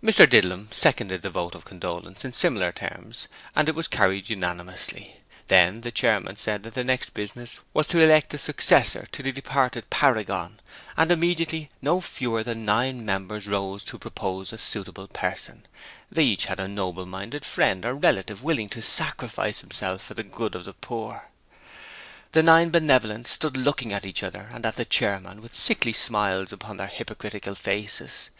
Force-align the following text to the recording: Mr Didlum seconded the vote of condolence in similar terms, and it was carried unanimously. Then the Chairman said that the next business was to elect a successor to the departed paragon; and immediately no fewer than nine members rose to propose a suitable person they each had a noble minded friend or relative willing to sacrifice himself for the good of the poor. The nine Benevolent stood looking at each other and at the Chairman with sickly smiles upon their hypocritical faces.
Mr 0.00 0.30
Didlum 0.30 0.68
seconded 0.72 1.22
the 1.22 1.28
vote 1.30 1.56
of 1.56 1.64
condolence 1.64 2.24
in 2.24 2.32
similar 2.32 2.70
terms, 2.70 3.26
and 3.56 3.68
it 3.68 3.74
was 3.74 3.88
carried 3.88 4.30
unanimously. 4.30 5.16
Then 5.48 5.80
the 5.80 5.90
Chairman 5.90 6.36
said 6.36 6.62
that 6.62 6.74
the 6.74 6.84
next 6.84 7.10
business 7.14 7.58
was 7.74 7.88
to 7.88 8.00
elect 8.00 8.32
a 8.32 8.38
successor 8.38 9.08
to 9.10 9.24
the 9.24 9.32
departed 9.32 9.90
paragon; 9.90 10.60
and 10.96 11.10
immediately 11.10 11.68
no 11.82 12.00
fewer 12.00 12.44
than 12.44 12.64
nine 12.64 13.04
members 13.04 13.48
rose 13.48 13.82
to 13.86 13.98
propose 13.98 14.52
a 14.52 14.58
suitable 14.58 15.08
person 15.08 15.66
they 16.12 16.22
each 16.22 16.44
had 16.44 16.60
a 16.60 16.68
noble 16.68 17.04
minded 17.04 17.44
friend 17.44 17.84
or 17.84 17.94
relative 17.96 18.44
willing 18.44 18.68
to 18.68 18.80
sacrifice 18.80 19.62
himself 19.62 20.00
for 20.00 20.14
the 20.14 20.22
good 20.22 20.54
of 20.54 20.64
the 20.64 20.74
poor. 20.74 21.30
The 22.30 22.42
nine 22.44 22.70
Benevolent 22.70 23.26
stood 23.26 23.56
looking 23.56 23.92
at 23.92 24.04
each 24.06 24.22
other 24.22 24.48
and 24.54 24.64
at 24.64 24.76
the 24.76 24.84
Chairman 24.84 25.42
with 25.42 25.56
sickly 25.56 25.92
smiles 25.92 26.52
upon 26.52 26.76
their 26.76 26.86
hypocritical 26.86 27.56
faces. 27.56 28.30